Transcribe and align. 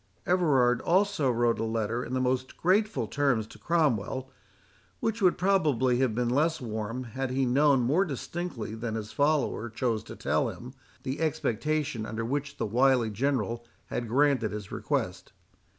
Everard 0.25 0.81
also 0.81 1.29
wrote 1.29 1.59
a 1.59 1.63
letter 1.63 2.03
in 2.03 2.15
the 2.15 2.19
most 2.19 2.57
grateful 2.57 3.05
terms 3.05 3.45
to 3.45 3.59
Cromwell, 3.59 4.31
which 4.99 5.21
would 5.21 5.37
probably 5.37 5.99
have 5.99 6.15
been 6.15 6.27
less 6.29 6.59
warm 6.59 7.03
had 7.03 7.29
he 7.29 7.45
known 7.45 7.81
more 7.81 8.03
distinctly 8.03 8.73
than 8.73 8.95
his 8.95 9.11
follower 9.11 9.69
chose 9.69 10.03
to 10.05 10.15
tell 10.15 10.49
him, 10.49 10.73
the 11.03 11.19
expectation 11.19 12.07
under 12.07 12.25
which 12.25 12.57
the 12.57 12.65
wily 12.65 13.11
General 13.11 13.63
had 13.89 14.07
granted 14.09 14.51
his 14.51 14.71
request. 14.71 15.33